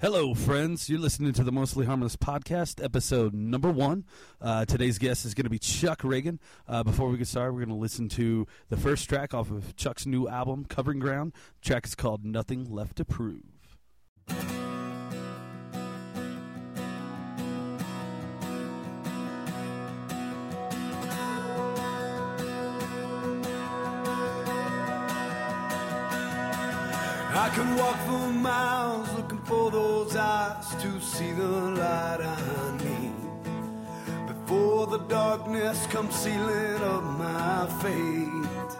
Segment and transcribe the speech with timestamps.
[0.00, 0.90] Hello, friends.
[0.90, 4.04] You're listening to the Mostly Harmless podcast, episode number one.
[4.40, 6.40] Uh, today's guest is going to be Chuck Ragan.
[6.66, 9.76] Uh, before we get started, we're going to listen to the first track off of
[9.76, 11.32] Chuck's new album, Covering Ground.
[11.62, 13.53] The track is called Nothing Left to Prove.
[27.44, 33.12] I could walk for miles looking for those eyes to see the light I need.
[34.26, 38.72] Before the darkness comes sealing up my fate.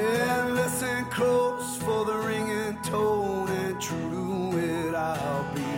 [0.00, 5.72] And listen close for the ringing tone, and true to it I'll be.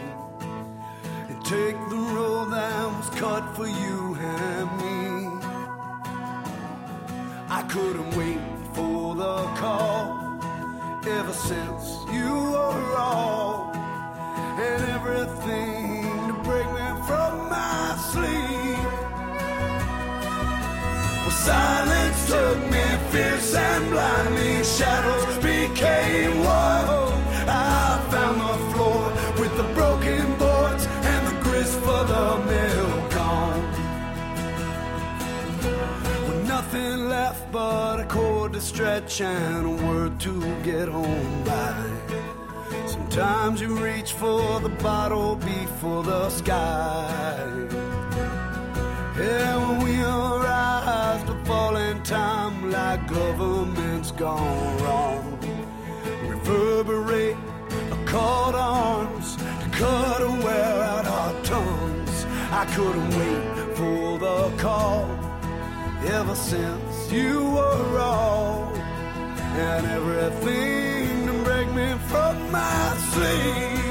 [1.30, 5.46] And take the road that was cut for you and me.
[7.48, 8.42] I couldn't wait
[8.74, 10.17] for the call
[11.10, 18.78] ever since you were all and everything to break me from my sleep.
[21.22, 25.37] Well, silence took me, fierce and blindly, shadows
[36.72, 41.74] nothing left but a cord to stretch and a word to get on by.
[42.86, 47.48] Sometimes you reach for the bottle before the sky.
[49.16, 55.38] Yeah, when we arise to fall in time like government's gone wrong.
[56.26, 57.36] Reverberate
[57.92, 62.26] a call to arms to cut and wear out our tongues.
[62.50, 65.27] I couldn't wait for the call
[66.06, 73.84] ever since you were all and everything to break me from my sleep.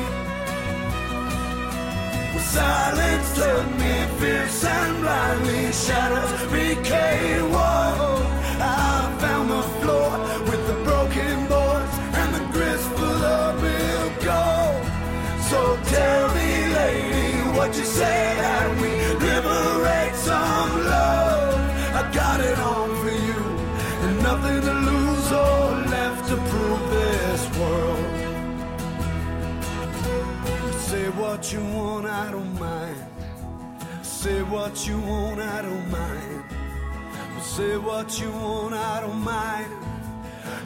[2.33, 8.25] Well, silence took me fierce and blindly, shadows became one.
[8.59, 10.11] I found the floor
[10.49, 14.85] with the broken boards and the grist full of milk gold.
[15.49, 19.06] So tell me, lady, what you say that we
[31.37, 32.97] what you want, I don't mind.
[34.01, 36.43] Say what you want, I don't mind.
[37.39, 39.71] Say what you want, I don't mind.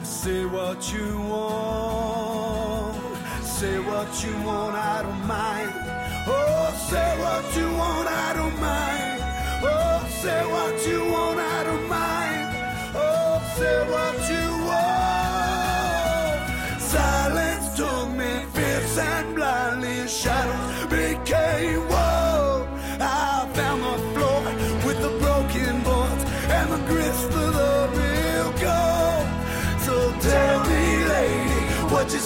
[0.02, 2.96] Say what you want.
[3.44, 5.71] Say what you want, I don't mind.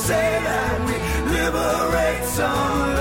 [0.07, 0.97] Say that we
[1.33, 2.96] liberate some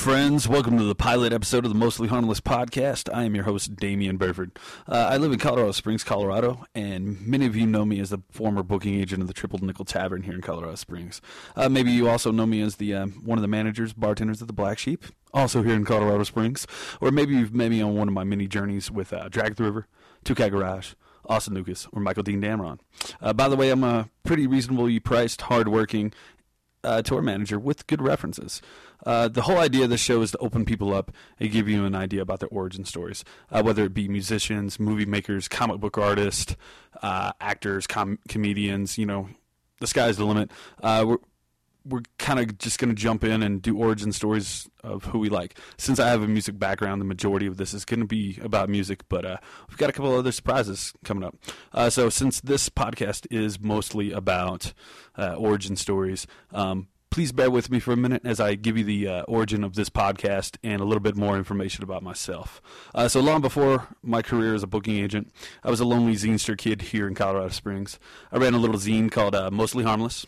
[0.00, 0.48] friends.
[0.48, 3.14] Welcome to the pilot episode of the Mostly Harmless podcast.
[3.14, 4.58] I am your host, Damian Burford.
[4.88, 8.22] Uh, I live in Colorado Springs, Colorado, and many of you know me as the
[8.30, 11.20] former booking agent of the Triple Nickel Tavern here in Colorado Springs.
[11.54, 14.46] Uh, maybe you also know me as the um, one of the managers, bartenders at
[14.46, 16.66] the Black Sheep, also here in Colorado Springs.
[17.02, 19.64] Or maybe you've met me on one of my many journeys with uh, Drag the
[19.64, 19.86] River,
[20.24, 20.94] Two Garage,
[21.26, 22.78] Austin Lucas, or Michael Dean Damron.
[23.20, 26.14] Uh, by the way, I'm a pretty reasonably priced, hardworking,
[26.84, 28.62] uh, tour manager with good references.
[29.04, 31.84] Uh, the whole idea of this show is to open people up and give you
[31.84, 35.98] an idea about their origin stories, uh, whether it be musicians, movie makers, comic book
[35.98, 36.56] artists,
[37.02, 38.98] uh, actors, com- comedians.
[38.98, 39.28] You know,
[39.80, 40.50] the sky's the limit.
[40.82, 41.18] Uh, we're
[41.86, 45.30] we're kind of just going to jump in and do origin stories of who we
[45.30, 45.58] like.
[45.78, 48.68] Since I have a music background, the majority of this is going to be about
[48.68, 51.36] music, but uh, we've got a couple other surprises coming up.
[51.72, 54.74] Uh, so, since this podcast is mostly about
[55.16, 59.08] origin stories, um, please bear with me for a minute as I give you the
[59.08, 62.62] uh, origin of this podcast and a little bit more information about myself.
[62.94, 65.32] Uh, so, long before my career as a booking agent,
[65.64, 67.98] I was a lonely zinester kid here in Colorado Springs.
[68.30, 70.24] I ran a little zine called uh, Mostly Harmless.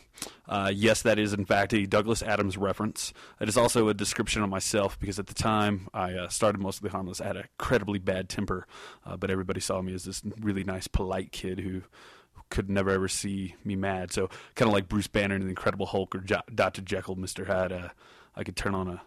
[0.48, 3.12] Uh, yes, that is in fact a Douglas Adams reference.
[3.40, 6.90] It is also a description of myself because at the time I uh, started Mostly
[6.90, 8.66] Harmless, I had an incredibly bad temper,
[9.06, 11.82] uh, but everybody saw me as this really nice, polite kid who
[12.52, 14.12] could never ever see me mad.
[14.12, 16.82] So kind of like Bruce Banner in the Incredible Hulk or jo- Dr.
[16.82, 17.72] Jekyll, Mister Hyde.
[17.72, 17.88] Uh,
[18.36, 19.02] I could turn on a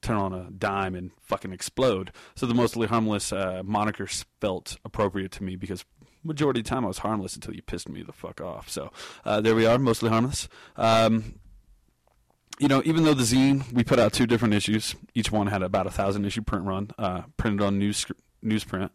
[0.00, 2.12] turn on a dime and fucking explode.
[2.36, 4.06] So the mostly harmless uh, moniker
[4.40, 5.84] felt appropriate to me because
[6.22, 8.70] majority of the time I was harmless until you pissed me the fuck off.
[8.70, 8.92] So
[9.24, 10.48] uh, there we are, mostly harmless.
[10.76, 11.40] Um,
[12.58, 15.62] you know, even though the zine we put out two different issues, each one had
[15.62, 18.06] about a thousand issue print run, uh, printed on news
[18.44, 18.90] newsprint.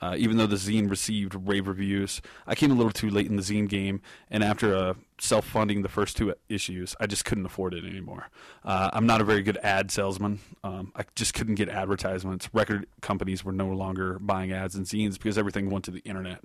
[0.00, 3.36] Uh, even though the zine received rave reviews, I came a little too late in
[3.36, 4.00] the zine game,
[4.30, 8.28] and after uh, self-funding the first two issues, I just couldn't afford it anymore.
[8.64, 10.40] Uh, I'm not a very good ad salesman.
[10.62, 12.48] Um, I just couldn't get advertisements.
[12.52, 16.40] Record companies were no longer buying ads and zines because everything went to the internet.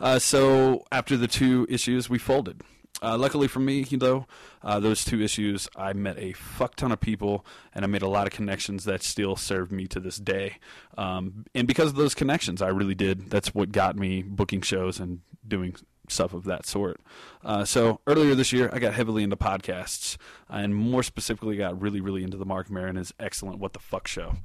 [0.00, 2.62] Uh, so after the two issues, we folded.
[3.02, 4.26] Uh, luckily for me, though,
[4.62, 8.08] uh, those two issues, I met a fuck ton of people and I made a
[8.08, 10.56] lot of connections that still serve me to this day.
[10.96, 13.30] Um, and because of those connections, I really did.
[13.30, 15.76] That's what got me booking shows and doing
[16.10, 17.00] stuff of that sort.
[17.44, 20.16] Uh, so earlier this year, I got heavily into podcasts
[20.48, 24.08] and more specifically got really, really into the Marc Maron his excellent What the Fuck
[24.08, 24.36] show.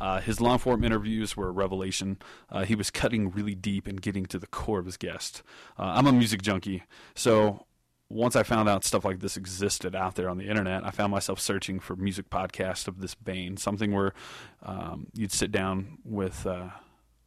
[0.00, 2.18] Uh, his long form interviews were a revelation.
[2.50, 5.42] Uh, he was cutting really deep and getting to the core of his guest.
[5.78, 6.84] Uh, I'm a music junkie,
[7.14, 7.66] so
[8.10, 11.12] once I found out stuff like this existed out there on the internet, I found
[11.12, 14.14] myself searching for music podcasts of this vein, something where
[14.62, 16.68] um, you'd sit down with, uh,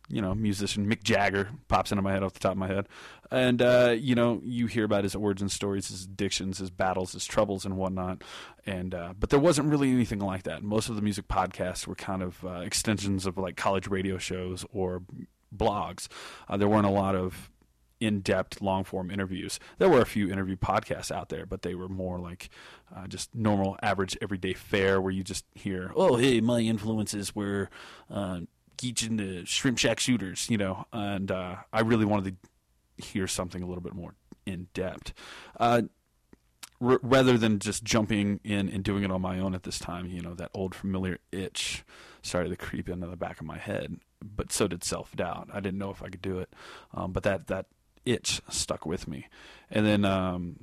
[0.10, 2.88] you know, musician Mick Jagger pops into my head off the top of my head,
[3.30, 7.26] and uh, you know, you hear about his origin stories, his addictions, his battles, his
[7.26, 8.24] troubles, and whatnot.
[8.66, 10.64] And uh, but there wasn't really anything like that.
[10.64, 14.66] Most of the music podcasts were kind of uh, extensions of like college radio shows
[14.74, 15.04] or
[15.56, 16.08] blogs.
[16.50, 17.52] Uh, there weren't a lot of
[18.02, 19.60] in-depth long-form interviews.
[19.78, 22.50] There were a few interview podcasts out there, but they were more like
[22.94, 27.70] uh, just normal, average, everyday fare, where you just hear, "Oh, hey, my influences were
[28.10, 28.42] uh,
[28.78, 30.86] Geach and the Shrimp Shack Shooters," you know.
[30.92, 32.36] And uh, I really wanted
[32.98, 34.16] to hear something a little bit more
[34.46, 35.14] in depth.
[35.60, 35.84] Uh,
[36.82, 40.08] r- rather than just jumping in and doing it on my own at this time,
[40.08, 41.84] you know, that old familiar itch
[42.22, 44.00] started to creep into the back of my head.
[44.24, 45.50] But so did self doubt.
[45.54, 46.54] I didn't know if I could do it,
[46.94, 47.68] um, but that that
[48.06, 49.28] itch stuck with me.
[49.70, 50.60] And then, um,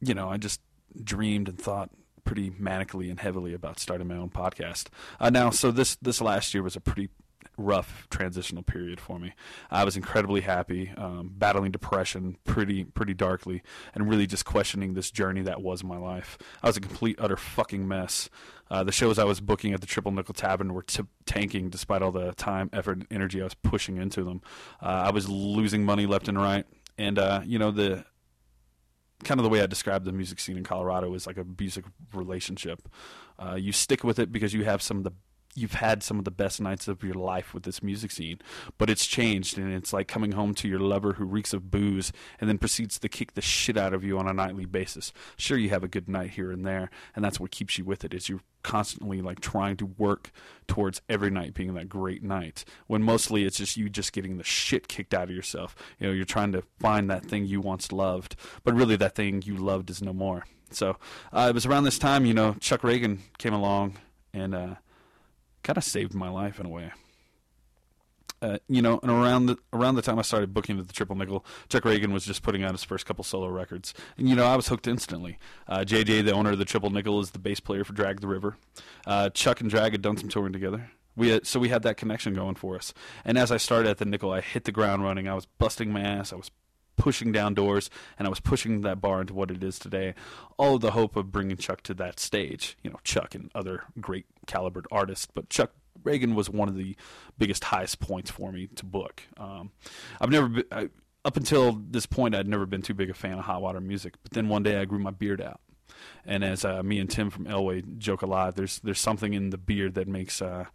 [0.00, 0.60] you know, I just
[1.02, 1.90] dreamed and thought
[2.24, 4.88] pretty manically and heavily about starting my own podcast.
[5.18, 7.08] Uh, now, so this this last year was a pretty
[7.56, 9.32] rough transitional period for me.
[9.70, 13.62] I was incredibly happy, um, battling depression pretty pretty darkly,
[13.94, 16.38] and really just questioning this journey that was my life.
[16.62, 18.30] I was a complete utter fucking mess.
[18.70, 22.02] Uh, the shows I was booking at the Triple Nickel Tavern were t- tanking despite
[22.02, 24.42] all the time, effort, and energy I was pushing into them.
[24.80, 26.66] Uh, I was losing money left and right,
[26.96, 28.04] and uh, you know the
[29.24, 31.84] kind of the way I described the music scene in Colorado is like a music
[32.14, 32.88] relationship.
[33.38, 35.12] Uh, you stick with it because you have some of the
[35.54, 38.38] you've had some of the best nights of your life with this music scene,
[38.78, 42.12] but it's changed and it's like coming home to your lover who reeks of booze
[42.40, 45.12] and then proceeds to kick the shit out of you on a nightly basis.
[45.36, 48.04] Sure, you have a good night here and there, and that's what keeps you with
[48.04, 48.14] it.
[48.14, 50.30] Is you're constantly like trying to work
[50.66, 54.44] towards every night being that great night when mostly it's just you just getting the
[54.44, 55.74] shit kicked out of yourself.
[55.98, 59.42] You know, you're trying to find that thing you once loved, but really that thing
[59.44, 60.44] you loved is no more.
[60.70, 60.96] So
[61.32, 63.96] uh, it was around this time, you know, Chuck Ragan came along
[64.32, 64.54] and.
[64.54, 64.74] Uh,
[65.62, 66.92] kind of saved my life in a way.
[68.42, 71.14] Uh, you know, and around the around the time I started booking at the Triple
[71.14, 74.46] Nickel, Chuck Ragan was just putting out his first couple solo records, and you know
[74.46, 75.38] I was hooked instantly.
[75.68, 78.28] Uh, JJ, the owner of the Triple Nickel, is the bass player for Drag the
[78.28, 78.56] River.
[79.06, 80.90] Uh, Chuck and Drag had done some touring together.
[81.16, 82.94] We had, so we had that connection going for us.
[83.26, 85.28] And as I started at the Nickel, I hit the ground running.
[85.28, 86.32] I was busting my ass.
[86.32, 86.50] I was
[87.00, 87.88] pushing down doors,
[88.18, 90.14] and I was pushing that bar into what it is today.
[90.58, 92.76] All of the hope of bringing Chuck to that stage.
[92.84, 96.94] You know, Chuck and other great calibered artists, but Chuck Ragan was one of the
[97.38, 99.22] biggest, highest points for me to book.
[99.38, 99.70] Um,
[100.20, 100.90] I've never been, I,
[101.24, 104.14] up until this point, I'd never been too big a fan of hot water music.
[104.22, 105.60] But then one day, I grew my beard out,
[106.26, 109.50] and as uh, me and Tim from Elway joke a lot, there's there's something in
[109.50, 110.66] the beard that makes uh,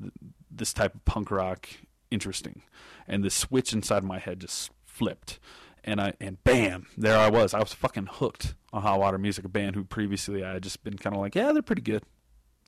[0.00, 0.12] th-
[0.50, 1.68] this type of punk rock
[2.12, 2.62] interesting,
[3.08, 5.40] and the switch inside my head just flipped
[5.84, 7.54] and I and bam, there I was.
[7.54, 10.82] I was fucking hooked on Hot Water Music, a band who previously I had just
[10.82, 12.02] been kind of like, yeah, they're pretty good,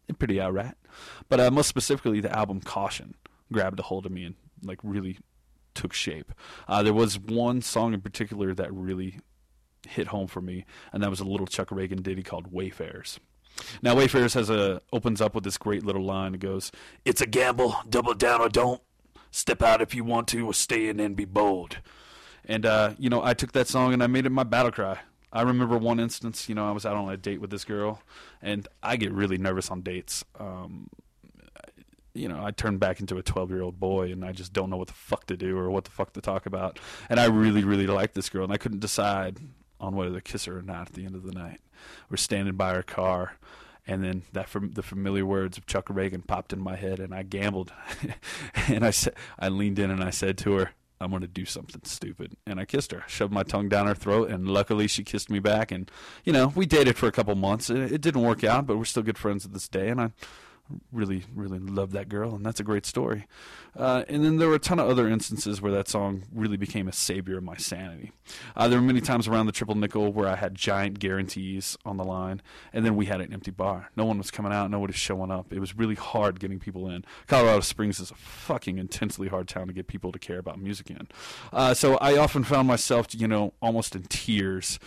[0.06, 0.74] they're pretty alright.
[1.28, 3.14] But uh, most specifically, the album Caution
[3.52, 5.18] grabbed a hold of me and like really
[5.74, 6.32] took shape.
[6.68, 9.20] Uh, there was one song in particular that really
[9.88, 13.18] hit home for me, and that was a little Chuck Ragan ditty called Wayfarers.
[13.82, 16.34] Now Wayfarers has a opens up with this great little line.
[16.34, 16.70] It goes,
[17.04, 18.82] "It's a gamble, double down or don't.
[19.30, 21.78] Step out if you want to, or stay in and be bold."
[22.46, 24.98] And uh, you know, I took that song and I made it my battle cry.
[25.32, 28.00] I remember one instance, you know, I was out on a date with this girl,
[28.40, 30.24] and I get really nervous on dates.
[30.38, 30.88] Um,
[32.16, 34.70] you know, I turned back into a 12 year old boy and I just don't
[34.70, 36.78] know what the fuck to do or what the fuck to talk about.
[37.10, 39.38] And I really, really liked this girl and I couldn't decide
[39.78, 41.60] on whether to kiss her or not at the end of the night.
[42.08, 43.36] We're standing by her car
[43.86, 47.14] and then that from the familiar words of Chuck Ragan popped in my head and
[47.14, 47.72] I gambled
[48.68, 51.44] and I said I leaned in and I said to her I'm going to do
[51.44, 52.36] something stupid.
[52.46, 55.30] And I kissed her, I shoved my tongue down her throat, and luckily she kissed
[55.30, 55.70] me back.
[55.70, 55.90] And,
[56.24, 57.70] you know, we dated for a couple months.
[57.70, 59.88] It, it didn't work out, but we're still good friends to this day.
[59.88, 60.12] And I
[60.92, 63.26] really, really loved that girl, and that's a great story.
[63.76, 66.88] Uh, and then there were a ton of other instances where that song really became
[66.88, 68.12] a savior of my sanity.
[68.56, 71.96] Uh, there were many times around the triple nickel where I had giant guarantees on
[71.96, 72.40] the line,
[72.72, 73.90] and then we had an empty bar.
[73.96, 75.52] No one was coming out, nobody was showing up.
[75.52, 77.04] It was really hard getting people in.
[77.26, 80.90] Colorado Springs is a fucking intensely hard town to get people to care about music
[80.90, 81.08] in.
[81.52, 84.78] Uh, so I often found myself, you know, almost in tears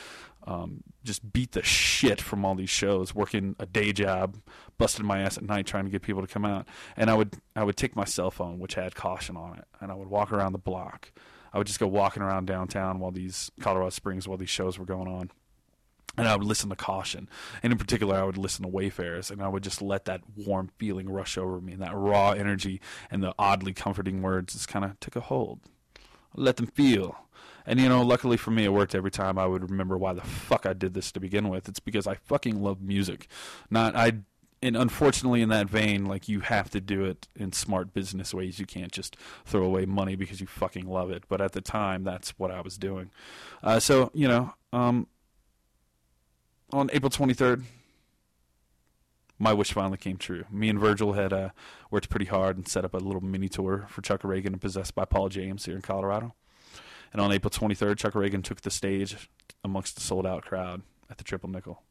[0.48, 4.38] um, just beat the shit from all these shows, working a day job,
[4.78, 6.68] busting my ass at night trying to get people to come out.
[6.96, 9.92] And I would I would take my cell phone, which had caution on it, and
[9.92, 11.12] I would walk around the block.
[11.54, 14.86] I would just go walking around downtown while these Colorado Springs while these shows were
[14.86, 15.32] going on.
[16.18, 17.30] And I would listen to caution.
[17.64, 19.32] And in particular, I would listen to Wayfarers.
[19.32, 21.74] And I would just let that warm feeling rush over me.
[21.74, 25.62] And that raw energy and the oddly comforting words just kind of took a hold.
[26.36, 27.16] Let them feel
[27.70, 29.38] and you know, luckily for me, it worked every time.
[29.38, 31.70] I would remember why the fuck I did this to begin with.
[31.70, 33.28] It's because I fucking love music.
[33.70, 34.14] Not I.
[34.62, 38.60] And unfortunately, in that vein, like you have to do it in smart business ways.
[38.60, 41.26] You can't just throw away money because you fucking love it.
[41.30, 43.12] But at the time, that's what I was doing.
[43.64, 45.06] Uh, so you know, um,
[46.74, 47.64] on April twenty third,
[49.40, 50.44] my wish finally came true.
[50.52, 51.50] Me and Virgil had uh,
[51.90, 54.94] worked pretty hard and set up a little mini tour for Chuck Ragan and Possessed
[54.94, 56.36] by Paul James here in Colorado.
[57.14, 59.30] And on April 23rd, Chuck Ragan took the stage
[59.64, 61.82] amongst the sold out crowd at the Triple Nickel.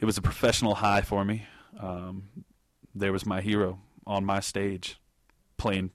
[0.00, 1.46] It was a professional high for me.
[1.78, 2.28] Um,
[2.94, 4.98] there was my hero on my stage
[5.56, 5.90] playing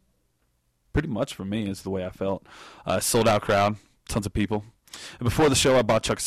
[0.93, 2.45] pretty much for me, is the way I felt.
[2.85, 3.77] Uh, sold out crowd,
[4.07, 4.65] tons of people.
[5.19, 6.21] And before the show, I bought Chuck,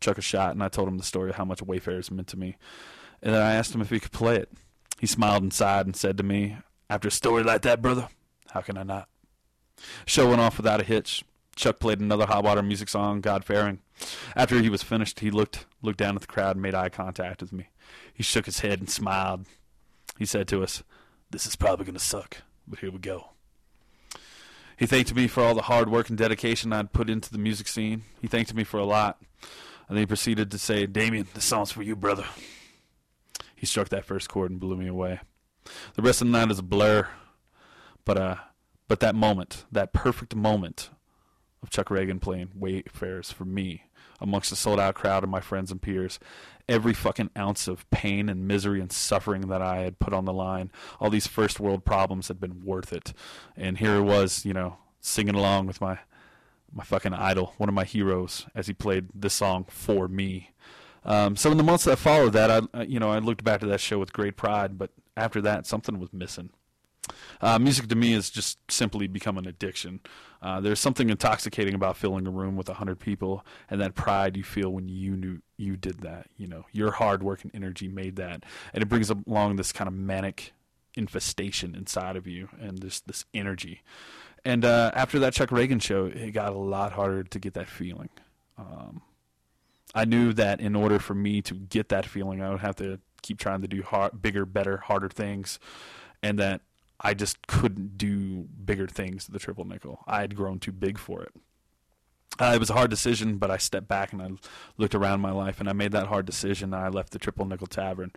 [0.00, 2.38] Chuck a shot and I told him the story of how much Wayfarers meant to
[2.38, 2.56] me.
[3.22, 4.50] And then I asked him if he could play it.
[4.98, 6.56] He smiled and sighed and said to me,
[6.88, 8.08] After a story like that, brother,
[8.50, 9.08] how can I not?
[10.06, 11.24] Show went off without a hitch.
[11.56, 13.80] Chuck played another hot water music song, God Faring.
[14.34, 17.40] After he was finished, he looked looked down at the crowd and made eye contact
[17.40, 17.68] with me.
[18.12, 19.46] He shook his head and smiled.
[20.18, 20.82] He said to us,
[21.30, 23.30] This is probably to suck, but here we go.
[24.78, 27.68] He thanked me for all the hard work and dedication I'd put into the music
[27.68, 28.04] scene.
[28.22, 29.18] He thanked me for a lot.
[29.88, 32.24] And then he proceeded to say, Damian, this song's for you, brother.
[33.60, 35.20] He struck that first chord and blew me away.
[35.92, 37.08] The rest of the night is a blur,
[38.06, 38.36] but uh,
[38.88, 40.88] but that moment, that perfect moment
[41.62, 43.82] of Chuck Ragan playing Wayfarers for me
[44.18, 46.18] amongst a sold out crowd of my friends and peers,
[46.70, 50.32] every fucking ounce of pain and misery and suffering that I had put on the
[50.32, 53.12] line, all these first world problems had been worth it.
[53.58, 55.98] And here it was, you know, singing along with my
[56.72, 60.52] my fucking idol, one of my heroes, as he played this song for me.
[61.04, 63.66] Um, so in the months that followed that, I you know I looked back to
[63.66, 66.50] that show with great pride, but after that, something was missing.
[67.40, 70.00] Uh, music to me has just simply become an addiction.
[70.42, 74.36] Uh, there's something intoxicating about filling a room with a hundred people and that pride
[74.36, 76.26] you feel when you knew you did that.
[76.36, 79.88] You know, your hard work and energy made that, and it brings along this kind
[79.88, 80.52] of manic
[80.96, 83.82] infestation inside of you and this this energy.
[84.44, 87.68] And uh, after that Chuck Ragan show, it got a lot harder to get that
[87.68, 88.08] feeling.
[88.58, 89.02] Um,
[89.94, 93.00] I knew that in order for me to get that feeling, I would have to
[93.22, 95.58] keep trying to do hard, bigger, better, harder things,
[96.22, 96.60] and that
[97.00, 100.04] I just couldn't do bigger things to the triple nickel.
[100.06, 101.32] I had grown too big for it.
[102.38, 104.30] Uh, it was a hard decision, but I stepped back and I
[104.78, 106.72] looked around my life and I made that hard decision.
[106.72, 108.12] And I left the Triple Nickel Tavern.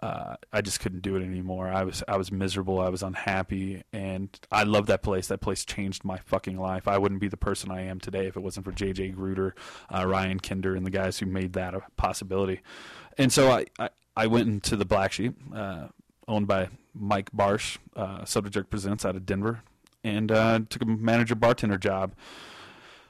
[0.00, 1.68] Uh, I just couldn't do it anymore.
[1.68, 2.80] I was I was miserable.
[2.80, 5.28] I was unhappy, and I love that place.
[5.28, 6.86] That place changed my fucking life.
[6.86, 9.10] I wouldn't be the person I am today if it wasn't for J.J.
[9.10, 9.54] Gruder,
[9.94, 12.60] uh, Ryan Kinder, and the guys who made that a possibility.
[13.16, 15.88] And so I, I, I went into the Black Sheep, uh,
[16.28, 19.62] owned by Mike Barsh, uh, Soda Jerk Presents out of Denver,
[20.04, 22.14] and uh, took a manager bartender job.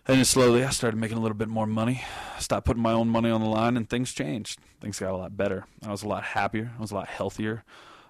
[0.09, 2.05] And then slowly I started making a little bit more money,
[2.37, 4.61] I stopped putting my own money on the line, and things changed.
[4.81, 5.67] Things got a lot better.
[5.85, 6.73] I was a lot happier.
[6.79, 7.65] I was a lot healthier.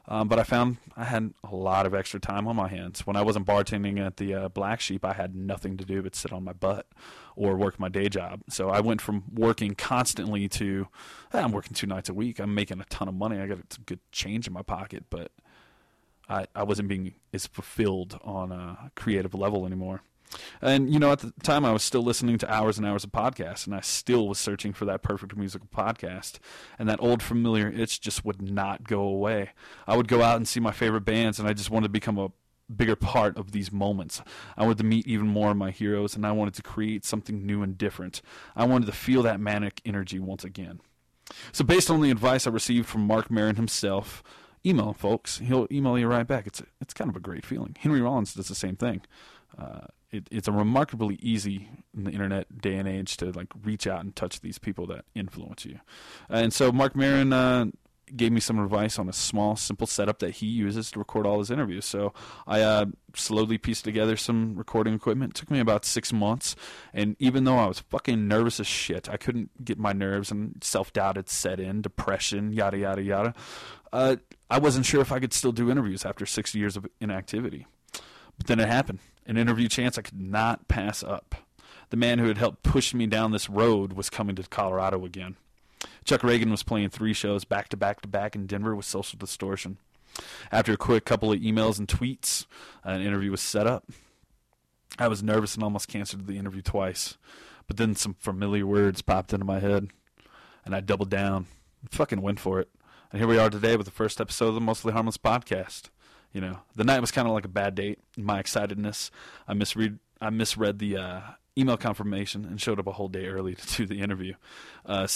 [0.08, 3.06] Um, but I found I had a lot of extra time on my hands.
[3.06, 6.14] When I wasn't bartending at the uh, Black Sheep, I had nothing to do but
[6.14, 6.86] sit on my butt
[7.34, 8.42] or work my day job.
[8.48, 10.86] So I went from working constantly to
[11.32, 12.38] eh, I'm working two nights a week.
[12.38, 13.40] I'm making a ton of money.
[13.40, 15.32] I got a good change in my pocket, but
[16.28, 20.02] I, I wasn't being as fulfilled on a creative level anymore.
[20.61, 23.12] And you know, at the time, I was still listening to hours and hours of
[23.12, 26.38] podcasts, and I still was searching for that perfect musical podcast.
[26.78, 29.50] And that old familiar itch just would not go away.
[29.87, 32.18] I would go out and see my favorite bands, and I just wanted to become
[32.18, 32.33] a
[32.75, 34.23] bigger part of these moments.
[34.56, 37.47] I wanted to meet even more of my heroes, and I wanted to create something
[37.47, 38.23] new and different.
[38.56, 40.80] I wanted to feel that manic energy once again.
[41.52, 44.23] So, based on the advice I received from Marc Maron himself,
[44.64, 45.38] email folks.
[45.38, 46.47] He'll email you right back.
[46.47, 47.76] It's it's kind of a great feeling.
[47.78, 49.02] Henry Rollins does the same thing.
[49.59, 53.86] Uh, it, it's a remarkably easy in the internet day and age to like reach
[53.86, 55.80] out and touch these people that influence you.
[56.28, 57.66] And so Marc Maron uh,
[58.14, 61.38] gave me some advice on a small, simple setup that he uses to record all
[61.40, 61.84] his interviews.
[61.84, 62.12] So
[62.46, 65.36] I uh, slowly pieced together some recording equipment.
[65.36, 66.54] It took me about six months,
[66.94, 70.62] and even though I was fucking nervous as shit, I couldn't get my nerves and
[70.62, 73.34] self doubt had set in, depression, yada yada yada.
[73.92, 74.16] Uh,
[74.48, 77.66] I wasn't sure if I could still do interviews after six years of inactivity.
[78.38, 81.35] But then it happened an interview chance I could not pass up.
[81.90, 85.37] The man who had helped push me down this road was coming to Colorado again.
[86.04, 89.18] Chuck Ragan was playing three shows back to back to back in Denver with Social
[89.18, 89.78] Distortion.
[90.50, 92.47] After a quick couple of emails and tweets,
[92.83, 93.85] an interview was set up.
[94.99, 97.18] I was nervous and almost canceled the interview twice,
[97.66, 99.90] but then some familiar words popped into my head,
[100.64, 101.47] and I doubled down
[101.90, 102.68] fucking went for it.
[103.11, 105.90] And here we are today with the first episode of the Mostly Harmless podcast.
[106.37, 107.99] You know, the night was kind of like a bad date.
[108.14, 109.11] My excitedness,
[109.49, 111.21] I misread, I misread the uh,
[111.57, 114.35] email confirmation and showed up a whole day early to do the interview.
[114.85, 115.09] Uh,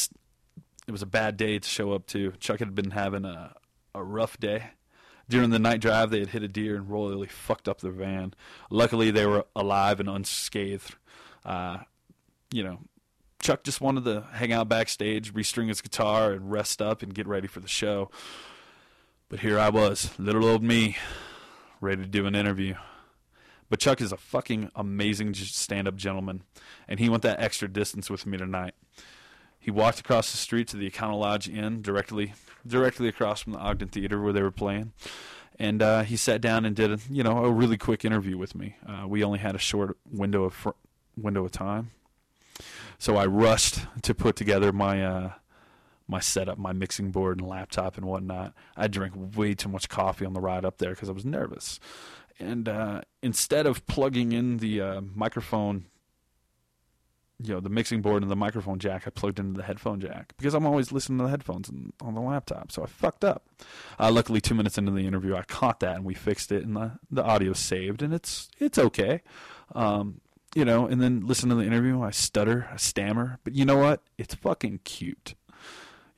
[0.89, 2.33] it was a bad day to show up to.
[2.41, 3.55] Chuck had been having a
[3.95, 4.71] a rough day.
[5.29, 8.33] During the night drive, they had hit a deer and royally fucked up their van.
[8.71, 10.95] Luckily, they were alive and unscathed.
[11.45, 11.81] Uh,
[12.51, 12.79] you know,
[13.43, 17.27] Chuck just wanted to hang out backstage, restring his guitar, and rest up and get
[17.27, 18.11] ready for the show.
[19.31, 20.97] But here I was, little old me,
[21.81, 22.75] ready to do an interview.
[23.69, 26.43] But Chuck is a fucking amazing stand up gentleman,
[26.89, 28.75] and he went that extra distance with me tonight.
[29.61, 32.35] He walked across the street to the Econo Lodge Inn, directly
[32.67, 34.95] directly across from the Ogden Theater where they were playing,
[35.61, 38.57] and uh, he sat down and did a you know a really quick interview with
[38.57, 38.75] me.
[38.85, 40.71] Uh, we only had a short window of fr-
[41.17, 41.93] window of time,
[42.99, 45.33] so I rushed to put together my uh,
[46.11, 48.53] my setup, my mixing board and laptop and whatnot.
[48.77, 51.81] I drank way too much coffee on the ride up there because I was nervous.
[52.39, 55.87] And uh, instead of plugging in the uh, microphone
[57.43, 60.35] you know the mixing board and the microphone jack I plugged into the headphone jack
[60.37, 62.71] because I'm always listening to the headphones and, on the laptop.
[62.71, 63.47] So I fucked up.
[63.99, 66.77] Uh, luckily, two minutes into the interview, I caught that and we fixed it, and
[66.77, 69.23] the the audio saved, and it's it's okay.
[69.75, 70.21] Um,
[70.55, 72.03] you know, and then listen to the interview.
[72.03, 74.03] I stutter, I stammer, but you know what?
[74.19, 75.35] It's fucking cute.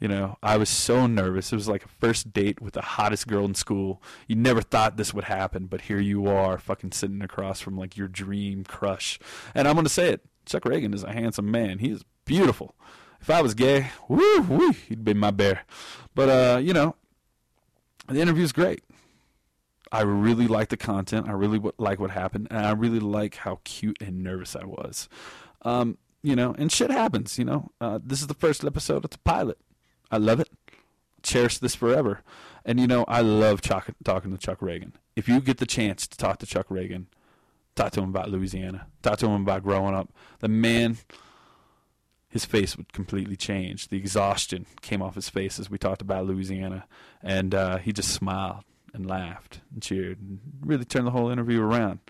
[0.03, 1.53] You know, I was so nervous.
[1.53, 4.03] It was like a first date with the hottest girl in school.
[4.27, 7.97] You never thought this would happen, but here you are, fucking sitting across from like
[7.97, 9.21] your dream crush.
[9.55, 11.79] And I'm gonna say it Chuck Ragan is a handsome man.
[11.79, 12.75] He is beautiful.
[13.21, 15.65] If I was gay, woo, woo, he'd be my bear.
[16.17, 16.97] But uh, you know,
[18.09, 18.83] the interview's great.
[19.93, 21.29] I really like the content.
[21.29, 25.09] I really like what happened, and I really like how cute and nervous I was.
[25.65, 27.39] Um, you know, and shit happens.
[27.39, 29.05] You know, uh, this is the first episode.
[29.05, 29.59] It's a pilot.
[30.13, 30.49] I love it.
[31.23, 32.21] Cherish this forever.
[32.65, 34.93] And you know, I love Chuck, talking to Chuck Ragan.
[35.17, 37.07] If you get the chance to talk to Chuck Ragan,
[37.75, 38.87] Talk to him about Louisiana.
[39.03, 40.11] Talk to him about growing up.
[40.41, 40.99] The man,
[42.29, 43.89] his face would completely change.
[43.89, 46.85] The exhaustion came off his face as we talked about Louisiana,
[47.23, 51.63] and uh, he just smiled and laughed and cheered and really turned the whole interview
[51.63, 52.01] around.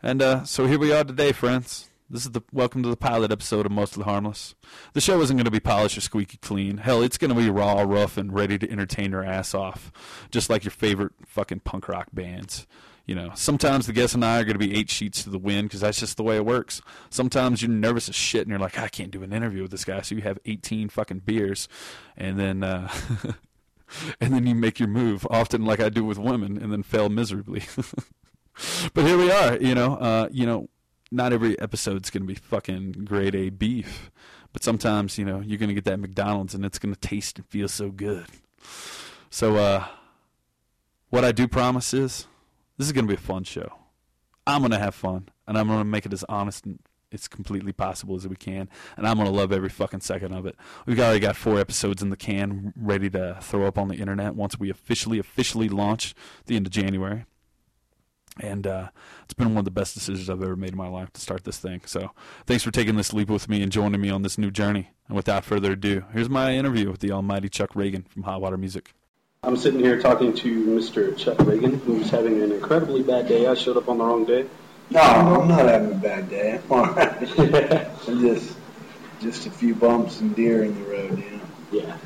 [0.00, 1.89] And uh, so here we are today, friends.
[2.12, 4.56] This is the welcome to the pilot episode of Mostly Harmless.
[4.94, 6.78] The show isn't going to be polished or squeaky clean.
[6.78, 9.92] Hell, it's going to be raw, rough, and ready to entertain your ass off,
[10.32, 12.66] just like your favorite fucking punk rock bands.
[13.06, 15.38] You know, sometimes the guests and I are going to be eight sheets to the
[15.38, 16.82] wind because that's just the way it works.
[17.10, 19.84] Sometimes you're nervous as shit and you're like, I can't do an interview with this
[19.84, 20.00] guy.
[20.00, 21.68] So you have 18 fucking beers,
[22.16, 22.92] and then uh,
[24.20, 25.28] and then you make your move.
[25.30, 27.62] Often, like I do with women, and then fail miserably.
[28.94, 29.56] but here we are.
[29.58, 30.68] You know, uh, you know,
[31.10, 34.10] not every episode's going to be fucking grade A beef,
[34.52, 37.38] but sometimes you know you're going to get that McDonald's and it's going to taste
[37.38, 38.26] and feel so good.
[39.30, 39.86] So, uh,
[41.08, 42.26] what I do promise is
[42.76, 43.72] this is going to be a fun show.
[44.46, 46.78] I'm going to have fun, and I'm going to make it as honest and
[47.12, 50.56] it's completely possible as we can, and I'm gonna love every fucking second of it.
[50.86, 54.34] We've already got four episodes in the can, ready to throw up on the internet
[54.34, 56.14] once we officially officially launch
[56.46, 57.24] the end of January.
[58.38, 58.88] And uh,
[59.24, 61.44] it's been one of the best decisions I've ever made in my life to start
[61.44, 61.82] this thing.
[61.86, 62.10] So
[62.46, 64.90] thanks for taking this leap with me and joining me on this new journey.
[65.08, 68.56] And without further ado, here's my interview with the almighty Chuck Ragan from Hot Water
[68.56, 68.94] Music.
[69.42, 71.16] I'm sitting here talking to Mr.
[71.16, 73.46] Chuck Ragan, who's having an incredibly bad day.
[73.46, 74.46] I showed up on the wrong day.
[74.90, 76.60] No, I'm not having a bad day.
[76.64, 77.38] I'm all right.
[78.08, 78.56] I'm just
[79.20, 81.40] just a few bumps and deer in the road, you know.
[81.72, 81.98] Yeah.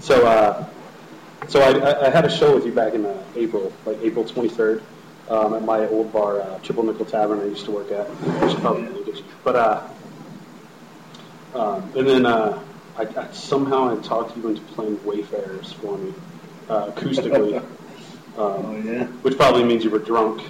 [0.00, 0.66] So, uh,
[1.50, 4.82] so I, I had a show with you back in uh, April, like April 23rd,
[5.28, 8.08] um, at my old bar, uh, Triple Nickel Tavern I used to work at.
[8.42, 9.22] I should probably link it.
[9.44, 9.88] But, uh,
[11.54, 12.62] um, and then uh,
[12.96, 16.14] I, I somehow I talked you into playing Wayfarers for me,
[16.68, 17.62] uh, acoustically.
[18.38, 19.04] Oh Um, yeah.
[19.22, 20.42] which probably means you were drunk.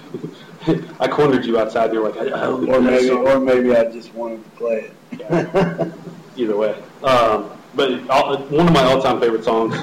[0.99, 1.91] I cornered you outside.
[1.91, 5.91] You're like, I, I Or maybe or maybe I just wanted to play it.
[6.37, 6.75] either way.
[7.03, 9.75] Um, but all, one of my all-time favorite songs,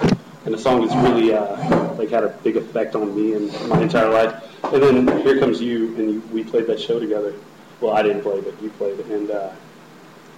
[0.45, 3.83] and a song that's really uh, like had a big effect on me and my
[3.83, 4.45] entire life.
[4.65, 7.35] And then here comes you, and you, we played that show together.
[7.81, 8.99] Well, I didn't play, but you played.
[9.01, 9.53] And uh,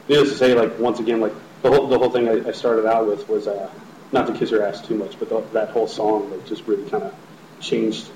[0.08, 1.32] needless to say, like once again, like
[1.62, 3.70] the whole the whole thing I, I started out with was uh,
[4.12, 6.88] not to kiss her ass too much, but the, that whole song like just really
[6.90, 7.14] kind of
[7.60, 8.08] changed.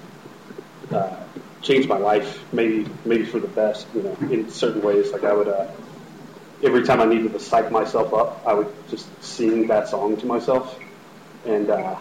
[0.93, 1.17] Uh,
[1.63, 5.11] changed my life, maybe maybe for the best, you know, in certain ways.
[5.13, 5.67] Like I would, uh,
[6.63, 10.27] every time I needed to psych myself up, I would just sing that song to
[10.27, 10.79] myself,
[11.47, 11.99] and uh,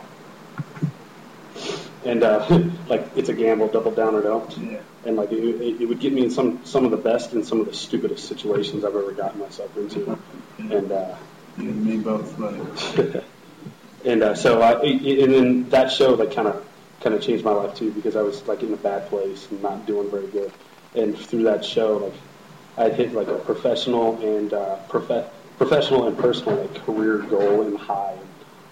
[2.05, 2.45] and uh,
[2.87, 4.57] like it's a gamble, double down or don't.
[4.57, 4.79] Yeah.
[5.05, 7.45] And like it, it, it would get me in some some of the best and
[7.45, 10.17] some of the stupidest situations I've ever gotten myself into,
[10.59, 11.15] and uh,
[11.57, 12.39] and me both,
[14.05, 16.65] and uh, so I and then that show like kind of
[17.01, 19.61] kind of changed my life too because I was like in a bad place and
[19.61, 20.51] not doing very good,
[20.95, 22.13] and through that show like
[22.77, 27.77] I hit like a professional and uh, prof- professional and personal like career goal and
[27.77, 28.17] high.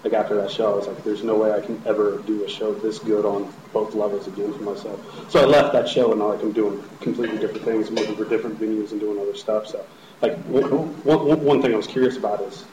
[0.04, 2.48] Like after that show, I was like, "There's no way I can ever do a
[2.48, 6.20] show this good on both levels again for myself." So I left that show, and
[6.20, 9.34] now like I'm doing completely different things, I'm looking for different venues and doing other
[9.34, 9.68] stuff.
[9.68, 9.84] So,
[10.20, 10.64] like one,
[11.04, 12.64] one, one thing I was curious about is,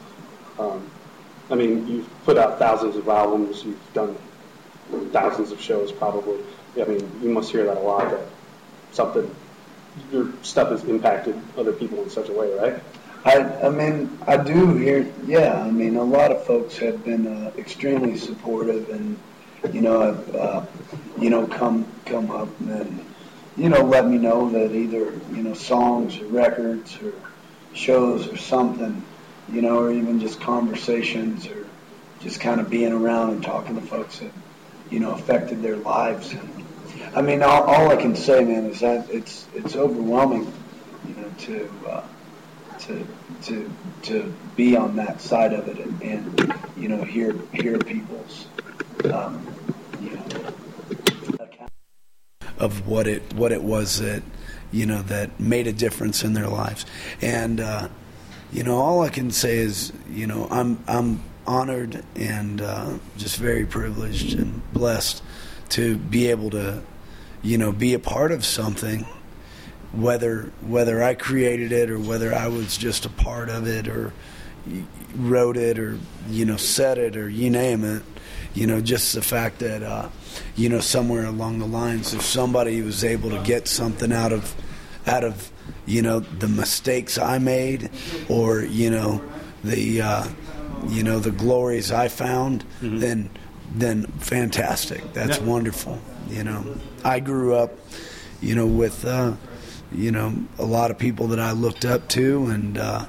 [0.58, 0.90] um,
[1.50, 4.16] I mean, you've put out thousands of albums, you've done
[5.12, 6.40] thousands of shows, probably.
[6.80, 8.10] I mean, you must hear that a lot.
[8.10, 8.26] That
[8.92, 9.32] something,
[10.12, 12.82] your stuff has impacted other people in such a way, right?
[13.24, 17.26] I, I mean, I do hear, yeah, I mean, a lot of folks have been
[17.26, 19.18] uh, extremely supportive and,
[19.74, 20.66] you know, have, uh,
[21.18, 23.04] you know, come, come up and,
[23.58, 27.12] you know, let me know that either, you know, songs or records or
[27.74, 29.02] shows or something,
[29.52, 31.66] you know, or even just conversations or
[32.20, 34.32] just kind of being around and talking to folks that,
[34.90, 36.32] you know, affected their lives.
[36.32, 36.64] And,
[37.14, 40.50] I mean, all, all I can say, man, is that it's, it's overwhelming,
[41.06, 42.06] you know, to, uh,
[42.80, 43.06] to
[43.42, 43.70] to
[44.02, 48.46] to be on that side of it and, and you know hear hear people's
[49.12, 49.46] um,
[50.00, 50.24] you know
[51.38, 51.70] account
[52.58, 54.22] of what it what it was that
[54.72, 56.86] you know that made a difference in their lives.
[57.20, 57.88] And uh,
[58.52, 63.36] you know all I can say is you know I'm I'm honored and uh, just
[63.36, 65.22] very privileged and blessed
[65.70, 66.82] to be able to
[67.42, 69.06] you know be a part of something
[69.92, 74.12] whether whether I created it or whether I was just a part of it or
[75.16, 75.98] wrote it or
[76.28, 78.02] you know said it or you name it
[78.54, 80.08] you know just the fact that uh,
[80.54, 84.54] you know somewhere along the lines if somebody was able to get something out of
[85.06, 85.50] out of
[85.86, 87.90] you know the mistakes I made
[88.28, 89.20] or you know
[89.64, 90.28] the uh,
[90.88, 93.30] you know the glories I found then
[93.72, 95.12] then fantastic.
[95.12, 95.44] That's Yeah.
[95.44, 95.98] wonderful
[96.28, 96.64] you know.
[97.04, 97.72] I grew up
[98.40, 99.32] you know with uh,
[99.92, 103.06] you know a lot of people that I looked up to, and uh,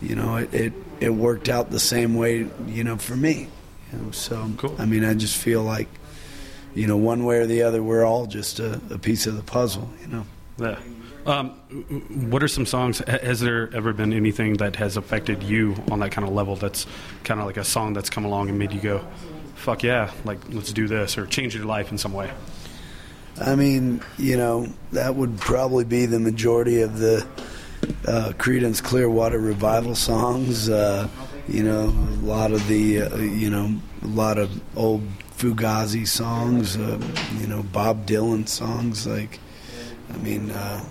[0.00, 3.48] you know it, it it worked out the same way you know for me.
[3.92, 4.74] You know, so Cool.
[4.78, 5.88] I mean, I just feel like
[6.74, 9.42] you know one way or the other, we're all just a, a piece of the
[9.42, 9.90] puzzle.
[10.00, 10.26] You know.
[10.58, 10.78] Yeah.
[11.26, 11.50] Um,
[12.30, 12.98] what are some songs?
[12.98, 16.54] Has there ever been anything that has affected you on that kind of level?
[16.54, 16.86] That's
[17.24, 19.04] kind of like a song that's come along and made you go,
[19.54, 22.30] "Fuck yeah!" Like let's do this, or change your life in some way.
[23.40, 27.26] I mean, you know, that would probably be the majority of the
[28.06, 30.68] uh, Creedence Clearwater Revival songs.
[30.68, 31.08] Uh,
[31.48, 35.02] you know, a lot of the, uh, you know, a lot of old
[35.36, 36.76] Fugazi songs.
[36.76, 37.00] Uh,
[37.38, 39.06] you know, Bob Dylan songs.
[39.06, 39.40] Like,
[40.12, 40.84] I mean, uh,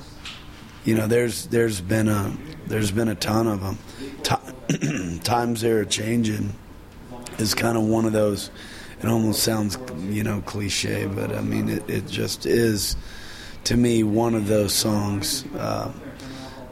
[0.83, 2.35] you know, there's there's been a
[2.67, 3.77] there's been a ton of them.
[4.23, 6.53] Ti times they're changing
[7.37, 8.51] is kind of one of those.
[9.03, 9.77] It almost sounds,
[10.09, 12.95] you know, cliche, but I mean, it, it just is
[13.65, 15.91] to me one of those songs uh,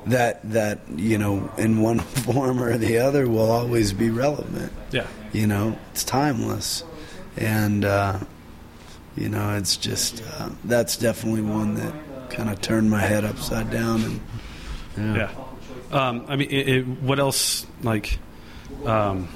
[0.06, 4.72] that that you know in one form or the other will always be relevant.
[4.92, 5.08] Yeah.
[5.34, 6.84] You know, it's timeless,
[7.38, 8.20] and uh,
[9.16, 11.94] you know, it's just uh, that's definitely one that
[12.30, 14.20] kind of turned my head upside down.
[14.96, 15.32] And Yeah.
[15.92, 17.66] Um, I mean, it, it, what else?
[17.84, 18.20] Like,
[18.86, 19.28] um,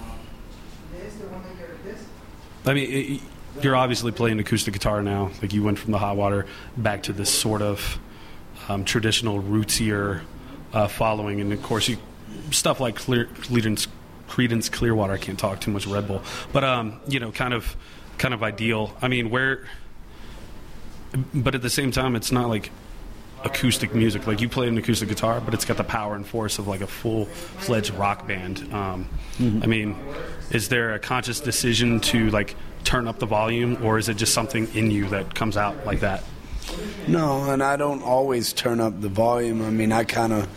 [2.65, 3.21] I mean, it,
[3.63, 5.31] you're obviously playing acoustic guitar now.
[5.41, 7.99] Like, you went from the hot water back to this sort of
[8.67, 10.21] um, traditional rootsier
[10.73, 11.97] uh, following, and of course, you
[12.51, 13.87] stuff like Clear, Creedence,
[14.27, 15.13] Creedence Clearwater.
[15.13, 17.75] I can't talk too much Red Bull, but um, you know, kind of,
[18.17, 18.95] kind of ideal.
[19.01, 19.65] I mean, where,
[21.33, 22.71] but at the same time, it's not like
[23.45, 24.27] acoustic music.
[24.27, 26.81] Like you play an acoustic guitar, but it's got the power and force of like
[26.81, 28.73] a full fledged rock band.
[28.73, 29.07] Um,
[29.39, 29.95] I mean,
[30.51, 34.33] is there a conscious decision to like turn up the volume, or is it just
[34.33, 36.23] something in you that comes out like that?
[37.07, 39.61] No, and I don't always turn up the volume.
[39.61, 40.47] I mean, I kind of,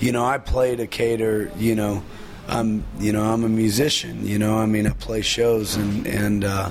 [0.00, 1.50] you know, I play to cater.
[1.56, 2.02] You know,
[2.48, 4.26] I'm, you know, I'm a musician.
[4.26, 6.70] You know, I mean, I play shows, and and uh,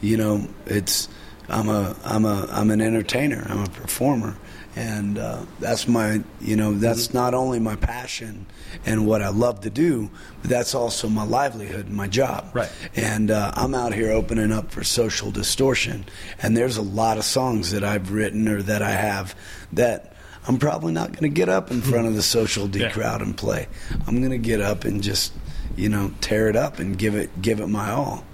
[0.00, 1.08] you know, it's,
[1.48, 3.46] I'm a, I'm a, I'm an entertainer.
[3.48, 4.36] I'm a performer,
[4.76, 8.46] and uh, that's my, you know, that's not only my passion
[8.84, 10.10] and what I love to do,
[10.40, 12.50] but that's also my livelihood and my job.
[12.52, 12.70] Right.
[12.96, 16.04] And uh, I'm out here opening up for social distortion.
[16.42, 19.34] And there's a lot of songs that I've written or that I have
[19.72, 20.12] that
[20.46, 22.90] I'm probably not going to get up in front of the social D Yeah.
[22.90, 23.68] crowd and play.
[24.06, 25.32] I'm going to get up and just,
[25.76, 28.24] you know, tear it up and give it give it my all.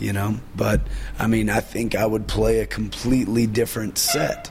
[0.00, 0.80] You know, but
[1.18, 4.50] I mean, I think I would play a completely different set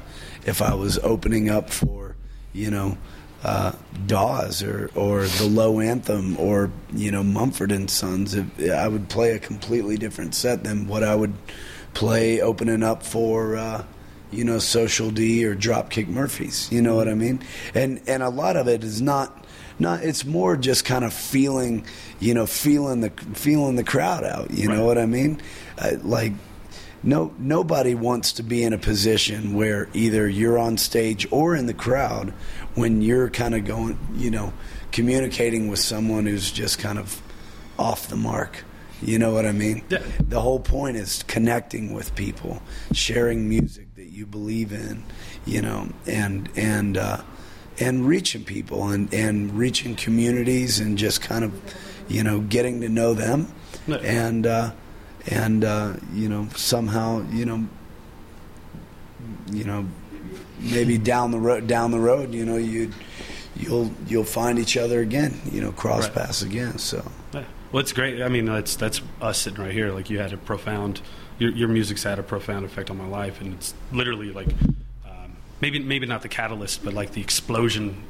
[0.49, 2.15] if I was opening up for,
[2.53, 2.97] you know,
[3.43, 3.71] uh,
[4.05, 8.33] Dawes or or the Low Anthem or you know Mumford and Sons.
[8.33, 11.33] If, I would play a completely different set than what I would
[11.93, 13.55] play opening up for.
[13.55, 13.85] Uh,
[14.31, 16.71] you know, Social D or Dropkick Murphys.
[16.71, 17.41] You know what I mean?
[17.73, 19.45] And and a lot of it is not
[19.79, 20.03] not.
[20.03, 21.85] It's more just kind of feeling,
[22.19, 24.51] you know, feeling the feeling the crowd out.
[24.51, 25.41] You know what I mean?
[25.79, 26.33] Uh, like
[27.03, 31.65] no nobody wants to be in a position where either you're on stage or in
[31.65, 32.33] the crowd
[32.75, 34.53] when you're kind of going, you know,
[34.91, 37.21] communicating with someone who's just kind of
[37.77, 38.63] off the mark.
[39.01, 39.81] You know what I mean?
[39.89, 39.99] Yeah.
[40.19, 45.03] The whole point is connecting with people, sharing music that you believe in,
[45.45, 47.21] you know, and and uh,
[47.79, 51.53] and reaching people and and reaching communities and just kind of,
[52.09, 53.53] you know, getting to know them,
[53.87, 53.97] Yeah.
[53.97, 54.71] and uh,
[55.27, 57.65] and uh, you know somehow you know
[59.51, 59.85] you know
[60.59, 62.91] maybe down the road down the road you know you
[63.55, 66.15] you'll you'll find each other again you know cross Right.
[66.15, 67.03] paths again so
[67.33, 67.43] Yeah.
[67.71, 68.19] Well, it's great.
[68.23, 69.91] I mean, that's that's us sitting right here.
[69.91, 71.01] Like you had a profound,
[71.37, 74.47] your your music's had a profound effect on my life, and it's literally like
[75.05, 78.01] um, maybe maybe not the catalyst, but like the explosion,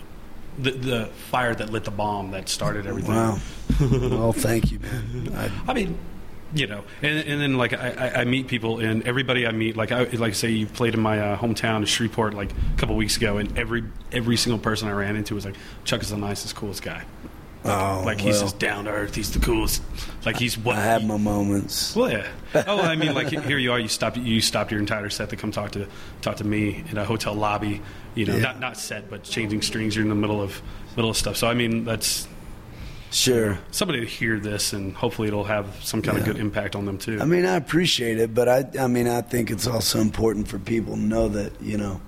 [0.58, 3.14] the the fire that lit the bomb that started everything.
[3.16, 3.38] wow
[3.82, 5.98] well thank you man I, I mean,
[6.54, 9.92] you know, and, and then like I, I- meet people, and everybody I meet, like
[9.92, 13.18] I like say you played in my uh, hometown of Shreveport like a couple weeks
[13.18, 16.56] ago, and every every single person I ran into was like Chuck is the nicest,
[16.56, 17.04] coolest guy.
[17.66, 19.16] oh Like he's well, just down to earth.
[19.16, 19.84] He's the coolest.
[20.26, 22.28] Like he's what I have my moments well, yeah.
[22.68, 23.80] Oh, I mean, like here you are.
[23.80, 24.18] You stopped.
[24.18, 25.88] You stopped your entire set to come talk to
[26.22, 27.82] talk to me in a hotel lobby.
[28.16, 28.42] You know, Yeah.
[28.42, 29.96] not not set, but changing strings.
[29.96, 30.62] You're in the middle of
[30.96, 31.38] middle of stuff.
[31.38, 32.28] So I mean, that's
[33.12, 36.86] sure somebody to hear this, and hopefully it'll have some kind of good impact on
[36.86, 37.20] them too.
[37.22, 40.60] I mean I appreciate it but I I mean I think it's also important for
[40.60, 42.02] people to know that you know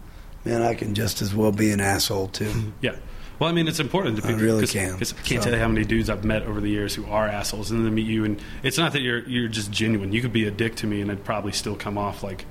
[0.45, 2.95] man I can just as well be an asshole too yeah.
[3.39, 4.43] Well, I mean, it's important to I people.
[4.43, 4.97] really cause, can.
[4.99, 7.07] 'cause I can't So- tell you how many dudes I've met over the years who
[7.07, 10.11] are assholes, and then meet you, and it's not that you're you're just genuine.
[10.11, 12.45] You could be a dick to me, and I'd probably still come off like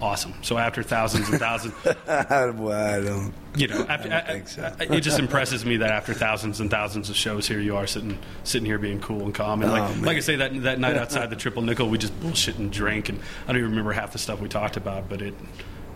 [0.00, 0.34] awesome.
[0.42, 4.74] So after thousands and thousands, well, I don't you know, after, I I- so.
[4.80, 8.18] It just impresses me that after thousands and thousands of shows, here you are sitting
[8.44, 9.62] sitting here being cool and calm.
[9.62, 10.02] And like, Oh, man.
[10.02, 13.08] like I say, that that night outside the Triple Nickel, we just bullshit and drank,
[13.08, 15.08] and I don't even remember half the stuff we talked about.
[15.08, 15.34] But it,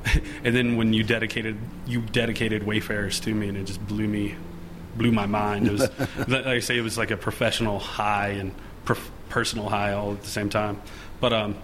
[0.44, 4.36] and then when you dedicated you dedicated Wayfarers to me, and it just blew me
[4.96, 5.66] blew my mind.
[5.66, 5.90] It was
[6.28, 8.52] like I say, it was like a professional high and
[8.84, 10.80] prof- personal high all at the same time.
[11.20, 11.56] But um,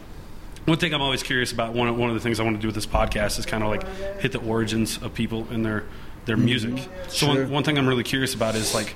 [0.67, 2.61] one thing I'm always curious about one of, one of the things I want to
[2.61, 3.87] do with this podcast is kind of like
[4.21, 5.85] hit the origins of people and their
[6.27, 6.79] their music.
[7.09, 7.29] So Sure.
[7.29, 8.91] one, one thing I'm really curious about is like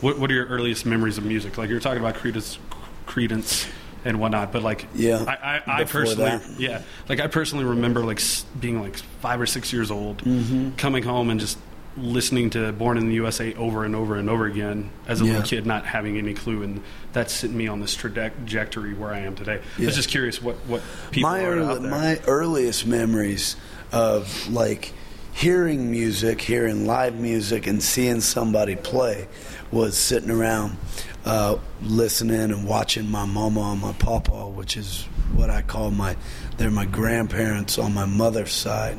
[0.00, 1.58] what what are your earliest memories of music?
[1.58, 2.58] Like you're talking about Creedence,
[3.06, 3.68] Creedence
[4.04, 6.42] and whatnot, but like Yeah, I, I, I personally that.
[6.58, 8.20] yeah like I personally remember like
[8.58, 10.70] being like five or six years old, Mm-hmm.
[10.76, 11.58] coming home and just
[11.96, 15.32] listening to Born in the USA over and over and over again as a Yeah.
[15.32, 19.18] little kid, not having any clue, and that's sitting me on this trajectory where I
[19.20, 19.60] am today.
[19.76, 19.86] I Yeah.
[19.86, 21.90] was just curious what what people my are early, out there.
[21.90, 23.56] my earliest memories
[23.92, 24.92] of like
[25.32, 29.26] hearing music, hearing live music, and seeing somebody play
[29.72, 30.76] was sitting around
[31.24, 36.16] uh, listening and watching my mama and my papa, which is what I call my
[36.56, 38.98] they're my grandparents on my mother's side,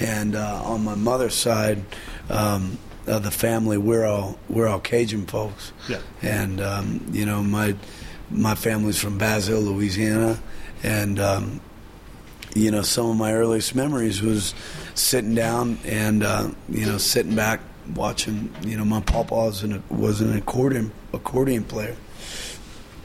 [0.00, 1.82] and uh, on my mother's side.
[2.30, 5.98] Um, of the family, we're all we're all Cajun folks, Yeah.
[6.22, 7.74] and um, you know my
[8.30, 10.38] my family's from Basile, Louisiana,
[10.84, 11.60] and um,
[12.54, 14.54] you know some of my earliest memories was
[14.94, 17.60] sitting down and uh, you know sitting back
[17.96, 18.54] watching.
[18.64, 21.96] You know my papa was an, was an accordion accordion player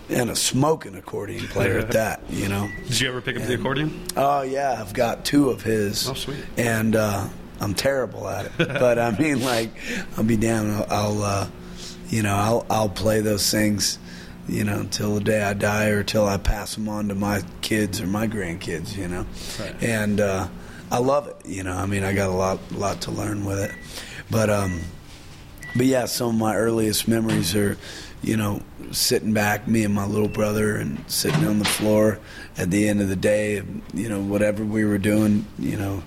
[0.10, 2.22] and a smoking accordion player at that.
[2.30, 2.70] You know.
[2.88, 4.00] Did you ever pick up the accordion?
[4.16, 6.08] Oh yeah, I've got two of his.
[6.08, 6.46] Oh, sweet.
[6.56, 7.28] And uh,
[7.60, 9.72] I'm terrible at it, but I mean, like,
[10.18, 10.70] I'll be down.
[10.72, 11.48] I'll, I'll uh,
[12.10, 14.00] you know, I'll I'll play those things,
[14.48, 17.42] you know, until the day I die or till I pass them on to my
[17.62, 18.96] kids or my grandkids.
[18.96, 19.26] You know,
[19.60, 19.76] Right.
[19.84, 20.48] and uh,
[20.92, 21.36] I love it.
[21.46, 23.72] You know, I mean, I got a lot lot to learn with it,
[24.32, 24.82] but um,
[25.76, 27.78] but yeah, some of my earliest memories are,
[28.24, 32.20] you know, sitting back, me and my little brother, and sitting on the floor
[32.58, 33.62] at the end of the day,
[33.94, 36.02] you know, whatever we were doing, you know,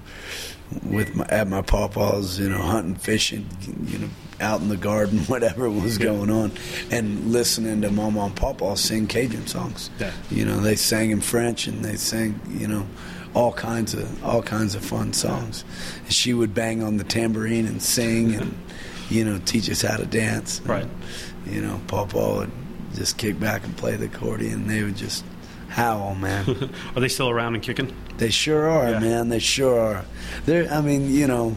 [0.85, 3.47] with my at my papa's, you know, hunting, fishing,
[3.87, 4.09] you know,
[4.41, 6.53] out in the garden, whatever was going on,
[6.91, 9.91] and listening to Mama and Papa sing Cajun songs.
[9.99, 10.13] Yeah.
[10.31, 12.87] You know, they sang in French and they sang, you know,
[13.35, 15.65] all kinds of all kinds of fun songs.
[16.05, 18.57] And she would bang on the tambourine and sing and
[19.11, 20.61] you know teach us how to dance.
[20.65, 20.85] Right.
[20.85, 22.51] And, you know, Papa would
[22.95, 24.67] just kick back and play the accordion.
[24.67, 25.25] They would just
[25.71, 26.45] howl, man.
[26.97, 27.95] Are they still around and kicking?
[28.19, 28.99] They sure are, Yeah.
[28.99, 29.29] man.
[29.31, 30.05] They sure are.
[30.45, 31.57] They're, I mean, you know,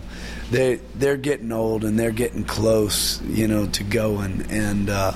[0.51, 4.45] they they're getting old and they're getting close, you know, to going.
[4.49, 5.13] And uh,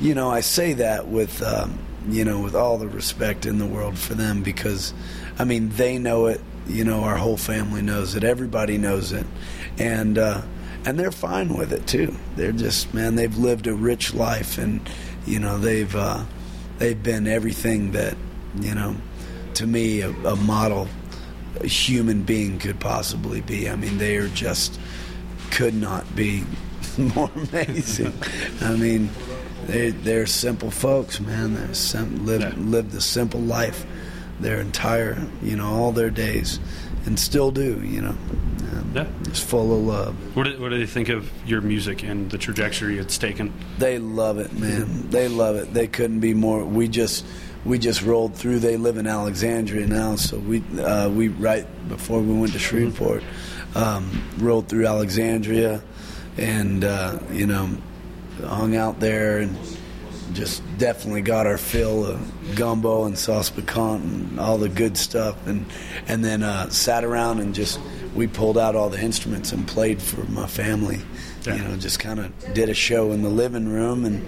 [0.00, 3.66] you know, I say that with um, you know, with all the respect in the
[3.66, 4.92] world for them because,
[5.38, 6.40] I mean, they know it.
[6.66, 8.24] You know, our whole family knows it.
[8.24, 9.26] Everybody knows it,
[9.78, 10.42] and uh,
[10.84, 12.14] and they're fine with it too.
[12.36, 13.14] They're just man.
[13.16, 14.88] They've lived a rich life, and
[15.26, 16.24] you know, they've uh,
[16.78, 18.16] they've been everything that
[18.60, 18.96] you know
[19.54, 20.88] to me a, a model
[21.60, 23.68] a human being could possibly be.
[23.68, 24.78] I mean, they are just
[25.50, 26.44] could not be
[27.16, 28.12] more amazing.
[28.60, 29.10] I mean,
[29.66, 31.54] they they're simple folks, man.
[31.54, 32.54] They're sim- live Yeah.
[32.56, 33.84] lived a simple life
[34.38, 36.60] their entire, you know, all their days,
[37.04, 37.82] and still do.
[37.84, 39.06] You know, um, Yeah.
[39.26, 40.36] It's full of love.
[40.36, 43.52] What do, what do they think of your music and the trajectory it's taken?
[43.78, 45.10] They love it, man.
[45.10, 45.74] They love it.
[45.74, 46.64] They couldn't be more.
[46.64, 47.26] We just
[47.64, 48.60] we just rolled through.
[48.60, 53.22] They live in Alexandria now, so we uh, we right before we went to Shreveport,
[53.74, 55.82] um, rolled through Alexandria,
[56.36, 57.76] and uh, you know,
[58.44, 59.56] hung out there and
[60.32, 65.46] just definitely got our fill of gumbo and sauce piquant and all the good stuff
[65.46, 65.66] and
[66.06, 67.80] and then uh, sat around and just
[68.14, 71.00] we pulled out all the instruments and played for my family
[71.44, 71.54] Yeah.
[71.56, 74.24] you know just kind of did a show in the living room and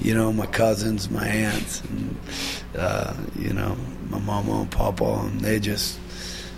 [0.00, 2.16] you know my cousins my aunts and
[2.76, 3.76] uh, you know
[4.10, 5.98] my mama and papa and they just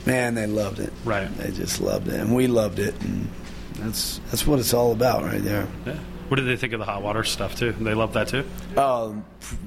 [0.06, 1.34] man they loved it Right.
[1.38, 3.28] they just loved it and we loved it and
[3.78, 5.98] that's that's what it's all about right there Yeah.
[6.28, 7.72] What do they think of the hot water stuff too?
[7.72, 8.44] They love that too.
[8.78, 9.22] Oh,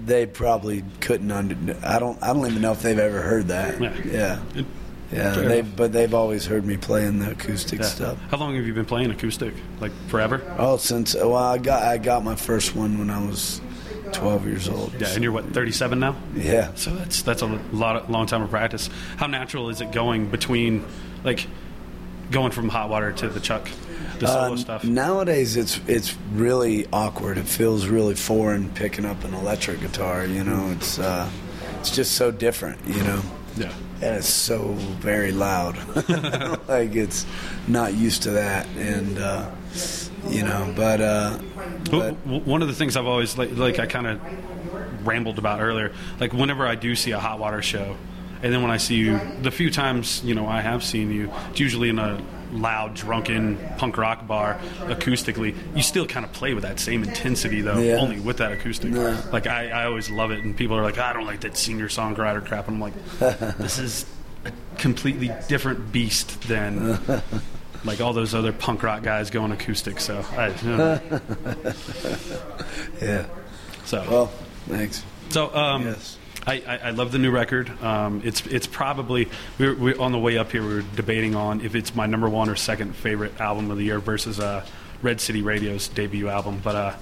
[0.06, 1.56] they probably couldn't under.
[1.86, 2.22] I don't.
[2.22, 3.80] I don't even know if they've ever heard that.
[3.80, 4.40] Yeah.
[4.56, 4.64] Yeah.
[5.12, 5.32] Yeah.
[5.36, 7.86] They, but they've always heard me playing the acoustic Yeah.
[7.86, 8.18] stuff.
[8.30, 9.54] How long have you been playing acoustic?
[9.80, 10.42] Like forever?
[10.58, 13.62] Oh, since well, I got I got my first one when I was
[14.12, 14.94] twelve years old.
[15.00, 15.08] Yeah.
[15.14, 16.16] And you're what, 37 now?
[16.36, 16.72] Yeah.
[16.76, 18.90] So that's that's a lot of, long time of practice.
[19.18, 20.84] How natural is it going between,
[21.24, 21.46] like,
[22.32, 23.70] going from hot water to the chuck,
[24.20, 24.84] the solo Uh, stuff?
[24.84, 27.38] Nowadays, it's it's really awkward.
[27.38, 30.26] It feels really foreign picking up an electric guitar.
[30.26, 31.30] You know, it's uh,
[31.80, 32.80] it's just so different.
[32.86, 33.22] You know.
[33.58, 33.74] Yeah.
[34.02, 35.78] and it's so very loud.
[36.68, 37.26] like it's
[37.68, 39.50] not used to that, and uh,
[40.30, 40.74] you know.
[40.76, 41.40] But uh,
[41.90, 45.94] but one of the things I've always like, like I kind of rambled about earlier.
[46.20, 47.96] Like whenever I do see a hot water show,
[48.44, 51.32] and then when I see you, the few times you know I have seen you,
[51.52, 55.56] it's usually in a loud, drunken punk rock bar, acoustically.
[55.76, 57.98] You still kind of play with that same intensity though, Yeah.
[57.98, 58.94] only with that acoustic.
[58.94, 59.22] Yeah.
[59.32, 61.88] Like I, I always love it, and people are like, I don't like that singer
[61.88, 62.68] songwriter crap.
[62.68, 62.94] And I'm like,
[63.58, 64.06] this is
[64.46, 67.00] a completely different beast than.
[67.86, 70.48] Like all those other punk rock guys going acoustic, so I,
[73.02, 73.26] yeah.
[73.86, 74.26] so Well,
[74.68, 75.04] thanks.
[75.30, 76.18] So um, Yes.
[76.48, 77.70] I, I, I love the new record.
[77.84, 79.28] Um, it's it's probably
[79.60, 80.66] we were, we on the way up here.
[80.66, 83.84] We were debating on if it's my number one or second favorite album of the
[83.84, 84.66] year versus uh,
[85.02, 86.62] Red City Radio's debut album.
[86.64, 86.96] But uh,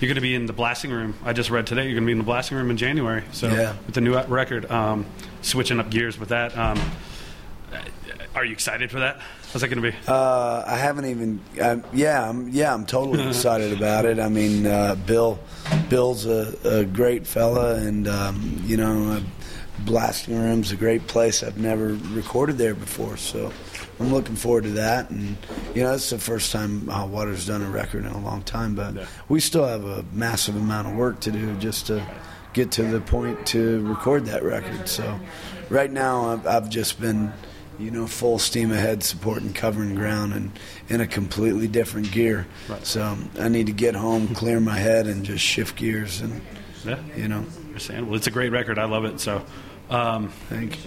[0.00, 1.14] you're going to be in the blasting room.
[1.24, 3.24] I just read today you're going to be in the blasting room in January.
[3.32, 3.74] So Yeah.
[3.86, 5.06] with the new record, um,
[5.42, 6.56] switching up gears with that.
[6.56, 6.78] Um,
[8.34, 9.18] are you excited for that?
[9.52, 9.96] How's that going to be?
[10.06, 11.40] Uh, I haven't even.
[11.60, 14.20] Uh, yeah, I'm, yeah, I'm totally excited about it.
[14.20, 15.40] I mean, uh, Bill,
[15.88, 19.20] Bill's a, a great fella, and um, you know, uh,
[19.84, 21.42] Blasting Room's a great place.
[21.42, 23.52] I've never recorded there before, so
[23.98, 25.10] I'm looking forward to that.
[25.10, 25.36] And
[25.74, 28.76] you know, it's the first time Hot Water's done a record in a long time,
[28.76, 29.06] but Yeah.
[29.28, 32.06] we still have a massive amount of work to do just to
[32.52, 34.88] get to the point to record that record.
[34.88, 35.18] So
[35.70, 37.32] right now, I've, I've just been,
[37.80, 40.52] you know, full steam ahead, supporting covering ground and
[40.88, 42.46] in a completely different gear.
[42.68, 42.84] Right.
[42.86, 46.20] So um, I need to get home, clear my head, and just shift gears.
[46.20, 46.42] And
[46.84, 46.98] Yeah.
[47.16, 47.44] you know,
[47.88, 48.78] Well, It's a great record.
[48.78, 49.18] I love it.
[49.20, 49.42] So,
[49.90, 50.78] um, thank.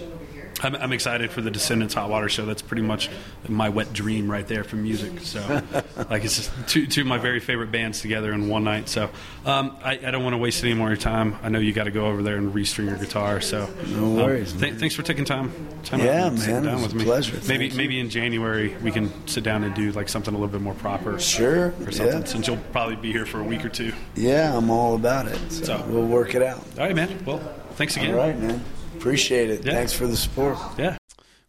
[0.62, 2.46] I'm, I'm excited for the Descendents Hot Water Show.
[2.46, 3.10] That's pretty much
[3.48, 5.20] my wet dream right there for music.
[5.20, 5.40] So,
[6.08, 8.88] like, it's just two, two of my very favorite bands together in one night.
[8.88, 9.10] So,
[9.44, 11.36] um, I, I don't want to waste any more of your time.
[11.42, 13.40] I know you got to go over there and restring your guitar.
[13.40, 15.52] So, No um, worries, th- thanks for taking time.
[15.82, 17.04] time Yeah, out man, down with a me.
[17.04, 17.34] pleasure.
[17.34, 17.76] Maybe, Thank you.
[17.78, 20.74] maybe in January we can sit down and do like something a little bit more
[20.74, 21.18] proper.
[21.18, 21.74] Sure.
[21.84, 22.20] Or something.
[22.20, 22.24] Yeah.
[22.24, 23.92] Since you'll probably be here for a week or two.
[24.14, 25.38] Yeah, I'm all about it.
[25.50, 26.58] So, So- we'll work it out.
[26.78, 27.22] All right, man.
[27.26, 27.38] Well,
[27.72, 28.12] thanks again.
[28.12, 28.64] All right, man.
[29.04, 29.66] Appreciate it.
[29.66, 29.74] Yeah.
[29.74, 30.56] Thanks for the support.
[30.78, 30.96] Yeah.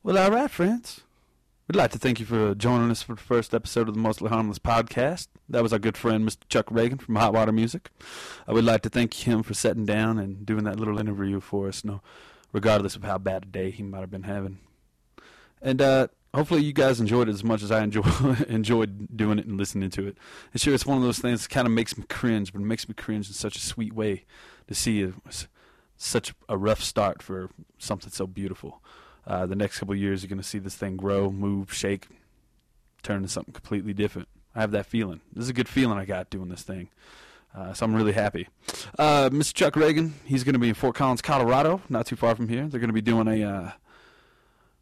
[0.04, 1.00] Well, all right, friends.
[1.70, 4.28] We'd like to thank you for joining us for the first episode of the Mostly
[4.28, 5.30] Harmless podcast.
[5.48, 6.40] That was our good friend, Mr.
[6.50, 7.92] Chuck Ragan from Hot Water Music.
[8.46, 11.70] I would like to thank him for sitting down and doing that little interview for
[11.70, 12.02] us, no,
[12.52, 14.60] regardless of how bad a day he might have been having.
[15.62, 18.02] And uh, hopefully, you guys enjoyed it as much as I enjoy,
[18.50, 20.18] enjoyed doing it and listening to it.
[20.52, 22.66] And sure, it's one of those things that kind of makes me cringe, but it
[22.66, 24.26] makes me cringe in such a sweet way
[24.68, 25.14] to see a,
[25.98, 28.82] such a rough start for something so beautiful.
[29.28, 32.08] Uh, the next couple years, you're going to see this thing grow, move, shake,
[33.02, 34.28] turn into something completely different.
[34.54, 35.22] I have that feeling.
[35.34, 36.90] This is a good feeling I got doing this thing.
[37.56, 38.48] Uh, so I'm really happy.
[39.00, 39.54] Uh, Mr.
[39.54, 42.68] Chuck Ragan, he's going to be in Fort Collins, Colorado, not too far from here.
[42.68, 43.72] They're going to be doing a uh,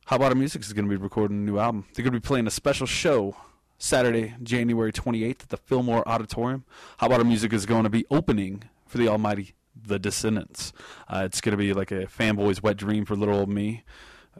[0.07, 1.85] Hot Water Music is going to be recording a new album.
[1.93, 3.37] They're going to be playing a special show
[3.77, 6.65] Saturday, January 28th at the Fillmore Auditorium.
[6.97, 10.73] Hot Water Music is going to be opening for the almighty The Descendents.
[11.07, 13.83] Uh, it's going to be like a fanboy's wet dream for little old me.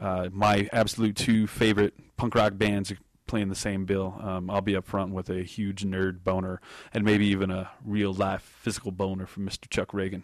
[0.00, 2.92] Uh, my absolute two favorite punk rock bands
[3.26, 4.18] playing the same bill.
[4.20, 6.60] Um, I'll be up front with a huge nerd boner
[6.92, 9.68] and maybe even a real life physical boner from Mr.
[9.70, 10.22] Chuck Ragan.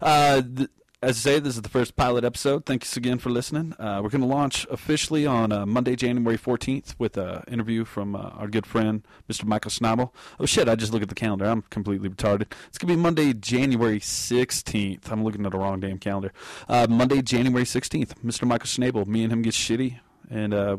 [0.00, 0.70] Uh, th-
[1.02, 2.64] as I say, this is the first pilot episode.
[2.64, 3.74] Thanks again for listening.
[3.76, 8.14] Uh, we're going to launch officially on uh, Monday, January 14th with an interview from
[8.14, 9.44] uh, our good friend, Mr.
[9.44, 10.12] Micah Schnabel.
[10.38, 11.46] Oh, shit, I just looked at the calendar.
[11.46, 12.52] I'm completely retarded.
[12.68, 15.10] It's going to be Monday, January 16th.
[15.10, 16.32] I'm looking at the wrong damn calendar.
[16.68, 18.46] Uh, Monday, January 16th, Mr.
[18.46, 19.04] Micah Schnabel.
[19.04, 19.98] Me and him get shitty
[20.30, 20.76] and uh,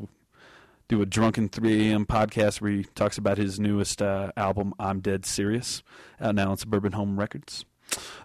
[0.88, 2.06] do a drunken 3 a.m.
[2.06, 5.84] podcast where he talks about his newest uh, album, I'm Dead Serious,
[6.22, 7.66] out now on Suburban Home Records.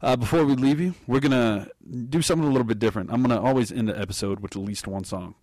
[0.01, 1.69] Uh, before we leave you, we're gonna
[2.09, 3.11] do something a little bit different.
[3.13, 5.35] I'm gonna always end the episode with at least one song,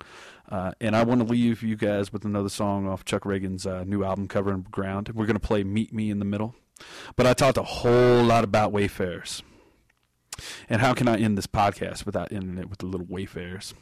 [0.50, 3.84] uh, and I want to leave you guys with another song off Chuck Ragan's uh,
[3.84, 5.10] new album, Cover Ground.
[5.14, 6.56] We're gonna play "Meet Me in the Middle,"
[7.16, 9.44] but I talked a whole lot about Wayfarers,
[10.70, 13.74] and how can I end this podcast without ending it with the little Wayfarers?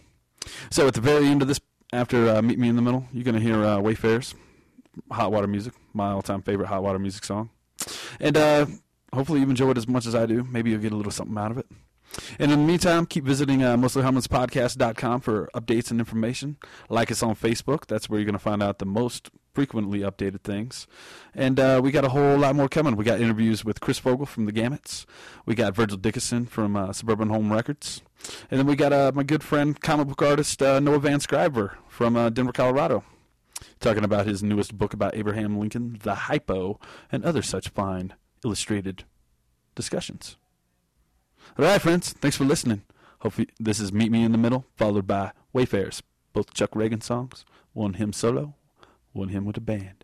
[0.72, 3.24] So at the very end of this, after uh, "Meet Me in the Middle," you're
[3.24, 4.34] gonna hear uh, Wayfarers,
[5.12, 7.52] Hot Water Music, my all-time favorite Hot Water Music song,
[8.20, 8.82] and.
[9.14, 10.44] Hopefully you enjoy it as much as I do.
[10.44, 11.68] Maybe you'll get a little something out of it.
[12.40, 16.58] And in the meantime, keep visiting uh, mostlyharmlesspodcast.com for updates and information.
[16.90, 17.88] Like us on Facebook.
[17.88, 20.88] That's where you're going to find out the most frequently updated things.
[21.34, 22.96] And uh, we got a whole lot more coming.
[22.96, 25.06] We got interviews with Chris Fogal from the Gamits.
[25.46, 28.02] We got Virgil Dickerson from uh, Suburban Home Records.
[28.50, 31.76] And then we got uh, my good friend, comic book artist uh, Noah Van Sciver
[31.88, 33.04] from uh, Denver, Colorado
[33.80, 36.80] talking about his newest book about Abraham Lincoln, The Hypo,
[37.12, 39.04] and other such fine illustrated
[39.76, 40.38] discussions.
[41.58, 42.84] All right, friends, thanks for listening.
[43.20, 46.02] Hopefully, this is Meet Me in the Middle, followed by Wayfarers,
[46.34, 48.56] both Chuck Ragan songs, one him solo,
[49.14, 50.04] one him with a band.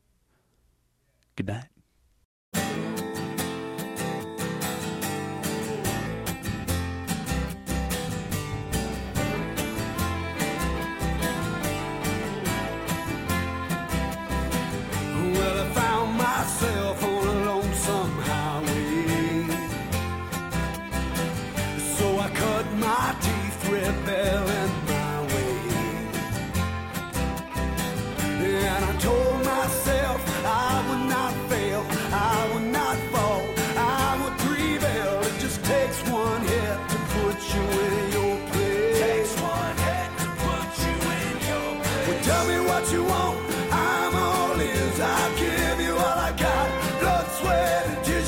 [1.35, 1.65] Good night.
[15.33, 17.03] Well, I found myself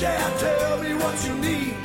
[0.01, 1.75] Yeah, tell me what you need.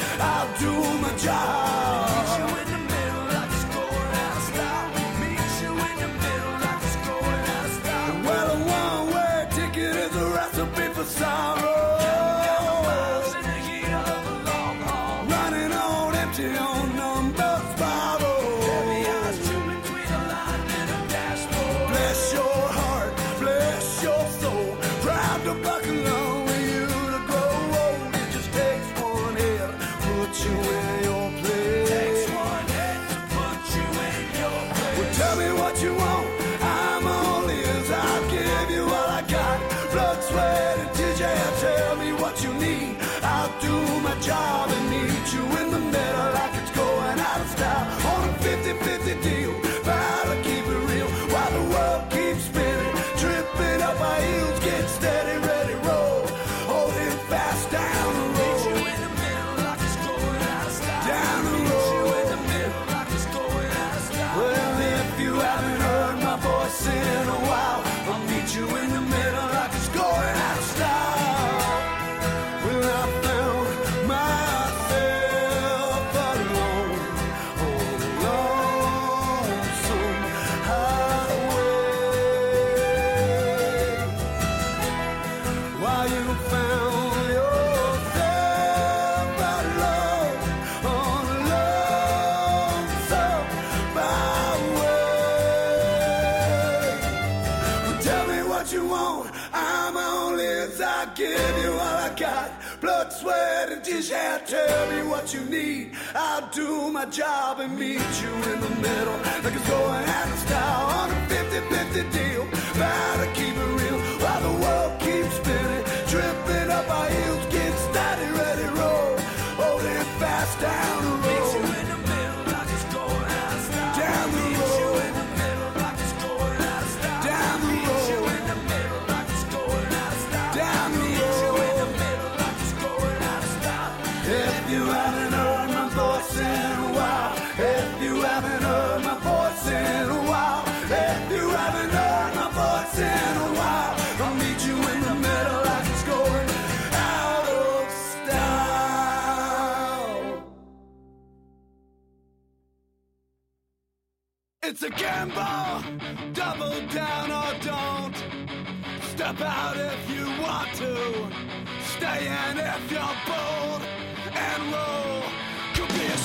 [106.97, 109.16] My job and meet you in the middle.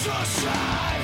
[0.03, 1.00] Could